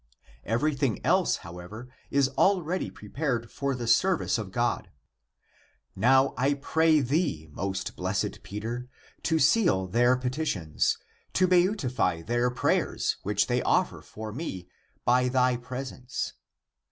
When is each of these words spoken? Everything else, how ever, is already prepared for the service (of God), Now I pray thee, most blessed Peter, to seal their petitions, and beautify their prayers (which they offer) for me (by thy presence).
Everything 0.45 0.99
else, 1.05 1.35
how 1.45 1.59
ever, 1.59 1.87
is 2.09 2.29
already 2.29 2.89
prepared 2.89 3.51
for 3.51 3.75
the 3.75 3.85
service 3.85 4.39
(of 4.39 4.51
God), 4.51 4.89
Now 5.95 6.33
I 6.37 6.55
pray 6.55 7.01
thee, 7.01 7.47
most 7.51 7.95
blessed 7.95 8.41
Peter, 8.41 8.89
to 9.21 9.37
seal 9.37 9.85
their 9.85 10.15
petitions, 10.15 10.97
and 11.39 11.49
beautify 11.51 12.23
their 12.23 12.49
prayers 12.49 13.17
(which 13.21 13.45
they 13.45 13.61
offer) 13.61 14.01
for 14.01 14.31
me 14.33 14.67
(by 15.05 15.29
thy 15.29 15.55
presence). 15.55 16.33